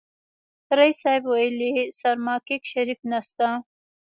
ريس 0.77 0.97
صيب 1.05 1.23
ويلې 1.33 1.71
سرماکيک 1.99 2.61
شريف 2.71 2.99
نسته. 3.11 3.47